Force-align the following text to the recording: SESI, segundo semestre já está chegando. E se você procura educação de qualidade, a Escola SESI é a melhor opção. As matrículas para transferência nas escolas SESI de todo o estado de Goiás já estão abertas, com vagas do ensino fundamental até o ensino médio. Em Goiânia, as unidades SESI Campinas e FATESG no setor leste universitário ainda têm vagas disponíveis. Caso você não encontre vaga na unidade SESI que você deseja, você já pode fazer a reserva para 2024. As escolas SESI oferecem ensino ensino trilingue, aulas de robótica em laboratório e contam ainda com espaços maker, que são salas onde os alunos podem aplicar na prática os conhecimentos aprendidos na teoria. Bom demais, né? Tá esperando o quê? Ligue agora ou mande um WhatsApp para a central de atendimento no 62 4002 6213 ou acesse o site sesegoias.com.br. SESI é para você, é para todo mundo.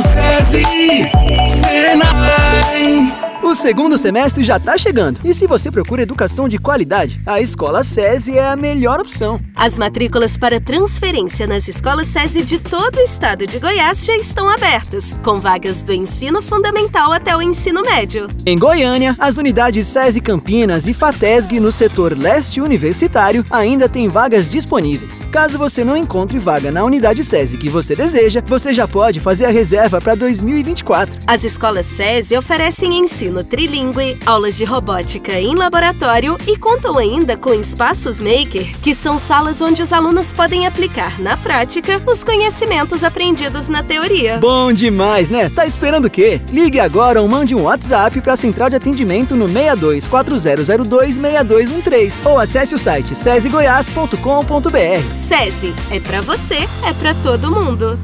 SESI, 0.00 1.10
segundo 3.60 3.98
semestre 3.98 4.42
já 4.42 4.56
está 4.56 4.76
chegando. 4.76 5.20
E 5.24 5.34
se 5.34 5.46
você 5.46 5.70
procura 5.70 6.02
educação 6.02 6.48
de 6.48 6.58
qualidade, 6.58 7.20
a 7.26 7.40
Escola 7.40 7.84
SESI 7.84 8.38
é 8.38 8.48
a 8.48 8.56
melhor 8.56 9.00
opção. 9.00 9.38
As 9.54 9.76
matrículas 9.76 10.36
para 10.36 10.60
transferência 10.60 11.46
nas 11.46 11.68
escolas 11.68 12.08
SESI 12.08 12.42
de 12.42 12.58
todo 12.58 12.96
o 12.96 13.00
estado 13.00 13.46
de 13.46 13.58
Goiás 13.58 14.04
já 14.04 14.16
estão 14.16 14.48
abertas, 14.48 15.14
com 15.22 15.38
vagas 15.38 15.82
do 15.82 15.92
ensino 15.92 16.42
fundamental 16.42 17.12
até 17.12 17.36
o 17.36 17.42
ensino 17.42 17.82
médio. 17.82 18.28
Em 18.46 18.58
Goiânia, 18.58 19.14
as 19.18 19.36
unidades 19.36 19.86
SESI 19.86 20.20
Campinas 20.20 20.86
e 20.88 20.94
FATESG 20.94 21.60
no 21.60 21.70
setor 21.70 22.16
leste 22.16 22.60
universitário 22.60 23.44
ainda 23.50 23.88
têm 23.88 24.08
vagas 24.08 24.50
disponíveis. 24.50 25.20
Caso 25.30 25.58
você 25.58 25.84
não 25.84 25.96
encontre 25.96 26.38
vaga 26.38 26.72
na 26.72 26.82
unidade 26.82 27.22
SESI 27.22 27.58
que 27.58 27.68
você 27.68 27.94
deseja, 27.94 28.42
você 28.46 28.72
já 28.72 28.88
pode 28.88 29.20
fazer 29.20 29.44
a 29.44 29.50
reserva 29.50 30.00
para 30.00 30.14
2024. 30.14 31.18
As 31.26 31.44
escolas 31.44 31.86
SESI 31.86 32.36
oferecem 32.36 32.98
ensino 32.98 33.20
ensino 33.30 33.44
trilingue, 33.50 34.16
aulas 34.24 34.56
de 34.56 34.64
robótica 34.64 35.38
em 35.38 35.54
laboratório 35.56 36.36
e 36.46 36.56
contam 36.56 36.96
ainda 36.96 37.36
com 37.36 37.52
espaços 37.52 38.20
maker, 38.20 38.78
que 38.80 38.94
são 38.94 39.18
salas 39.18 39.60
onde 39.60 39.82
os 39.82 39.92
alunos 39.92 40.32
podem 40.32 40.66
aplicar 40.66 41.20
na 41.20 41.36
prática 41.36 42.00
os 42.06 42.22
conhecimentos 42.22 43.02
aprendidos 43.02 43.68
na 43.68 43.82
teoria. 43.82 44.38
Bom 44.38 44.72
demais, 44.72 45.28
né? 45.28 45.50
Tá 45.50 45.66
esperando 45.66 46.04
o 46.04 46.10
quê? 46.10 46.40
Ligue 46.52 46.78
agora 46.78 47.20
ou 47.20 47.28
mande 47.28 47.54
um 47.54 47.64
WhatsApp 47.64 48.20
para 48.20 48.34
a 48.34 48.36
central 48.36 48.70
de 48.70 48.76
atendimento 48.76 49.34
no 49.34 49.48
62 49.48 50.06
4002 50.06 51.14
6213 51.16 52.26
ou 52.26 52.38
acesse 52.38 52.74
o 52.74 52.78
site 52.78 53.16
sesegoias.com.br. 53.16 55.14
SESI 55.28 55.74
é 55.90 55.98
para 55.98 56.20
você, 56.20 56.68
é 56.86 56.92
para 56.92 57.14
todo 57.14 57.50
mundo. 57.50 57.98